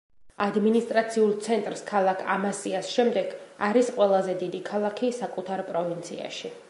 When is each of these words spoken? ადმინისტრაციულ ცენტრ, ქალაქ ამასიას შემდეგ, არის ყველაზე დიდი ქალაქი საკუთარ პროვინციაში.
ადმინისტრაციულ 0.43 1.33
ცენტრ, 1.47 1.75
ქალაქ 1.91 2.23
ამასიას 2.35 2.89
შემდეგ, 2.95 3.35
არის 3.67 3.93
ყველაზე 3.99 4.39
დიდი 4.41 4.63
ქალაქი 4.71 5.13
საკუთარ 5.21 5.67
პროვინციაში. 5.71 6.57